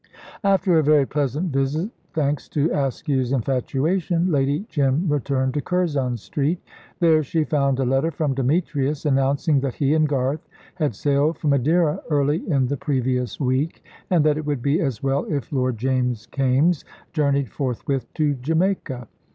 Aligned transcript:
After 0.43 0.79
a 0.79 0.83
very 0.83 1.05
pleasant 1.05 1.53
visit, 1.53 1.91
thanks 2.13 2.49
to 2.49 2.71
Askew's 2.71 3.31
infatuation, 3.31 4.31
Lady 4.31 4.65
Jim 4.67 5.07
returned 5.07 5.53
to 5.53 5.61
Curzon 5.61 6.17
Street. 6.17 6.59
There 6.99 7.21
she 7.21 7.43
found 7.43 7.77
a 7.79 7.85
letter 7.85 8.09
from 8.09 8.33
Demetrius 8.33 9.05
announcing 9.05 9.59
that 9.59 9.75
he 9.75 9.93
and 9.93 10.09
Garth 10.09 10.41
had 10.73 10.95
sailed 10.95 11.37
for 11.37 11.49
Madeira 11.49 12.01
early 12.09 12.49
in 12.49 12.65
the 12.65 12.77
previous 12.77 13.39
week, 13.39 13.83
and 14.09 14.23
that 14.25 14.37
it 14.39 14.45
would 14.47 14.63
be 14.63 14.81
as 14.81 15.03
well 15.03 15.23
if 15.25 15.51
Lord 15.51 15.77
James 15.77 16.25
Kaimes 16.31 16.83
journeyed 17.13 17.51
forthwith 17.51 18.11
to 18.15 18.33
Jamaica. 18.33 19.07